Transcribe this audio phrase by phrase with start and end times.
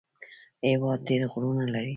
[0.69, 1.89] هېواد ډېر غرونه لري